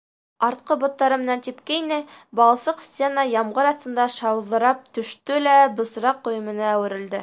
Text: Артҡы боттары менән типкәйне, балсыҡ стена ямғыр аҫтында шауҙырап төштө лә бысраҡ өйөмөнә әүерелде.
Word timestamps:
Артҡы 0.45 0.77
боттары 0.83 1.19
менән 1.25 1.43
типкәйне, 1.47 1.99
балсыҡ 2.41 2.81
стена 2.87 3.27
ямғыр 3.35 3.71
аҫтында 3.75 4.09
шауҙырап 4.17 4.85
төштө 4.99 5.43
лә 5.49 5.59
бысраҡ 5.81 6.33
өйөмөнә 6.33 6.71
әүерелде. 6.77 7.19